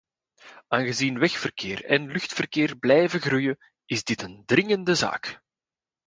[0.67, 5.41] Aangezien wegverkeer en luchtverkeer blijven groeien is dat een dringende taak.